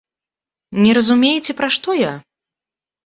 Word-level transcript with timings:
Не 0.85 0.95
разумееце, 0.99 1.51
пра 1.63 1.67
што 1.77 1.89
я? 2.09 2.13